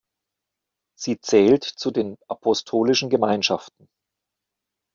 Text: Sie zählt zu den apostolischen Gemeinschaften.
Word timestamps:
Sie 0.97 1.19
zählt 1.19 1.63
zu 1.63 1.91
den 1.91 2.17
apostolischen 2.27 3.11
Gemeinschaften. 3.11 3.87